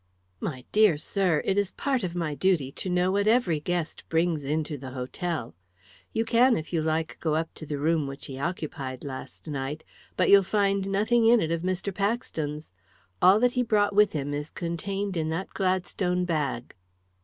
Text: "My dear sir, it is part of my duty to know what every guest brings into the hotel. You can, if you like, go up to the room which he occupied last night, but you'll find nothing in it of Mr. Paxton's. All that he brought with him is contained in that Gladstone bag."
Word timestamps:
"My 0.39 0.65
dear 0.71 0.97
sir, 0.97 1.43
it 1.45 1.59
is 1.59 1.69
part 1.73 2.03
of 2.03 2.15
my 2.15 2.33
duty 2.33 2.71
to 2.71 2.89
know 2.89 3.11
what 3.11 3.27
every 3.27 3.59
guest 3.59 4.03
brings 4.09 4.43
into 4.43 4.75
the 4.75 4.89
hotel. 4.89 5.53
You 6.11 6.25
can, 6.25 6.57
if 6.57 6.73
you 6.73 6.81
like, 6.81 7.19
go 7.19 7.35
up 7.35 7.53
to 7.53 7.67
the 7.67 7.77
room 7.77 8.07
which 8.07 8.25
he 8.25 8.39
occupied 8.39 9.03
last 9.03 9.47
night, 9.47 9.83
but 10.17 10.27
you'll 10.31 10.41
find 10.41 10.87
nothing 10.89 11.27
in 11.27 11.39
it 11.39 11.51
of 11.51 11.61
Mr. 11.61 11.93
Paxton's. 11.93 12.71
All 13.21 13.39
that 13.41 13.51
he 13.51 13.61
brought 13.61 13.93
with 13.93 14.13
him 14.13 14.33
is 14.33 14.49
contained 14.49 15.15
in 15.15 15.29
that 15.29 15.53
Gladstone 15.53 16.25
bag." 16.25 16.73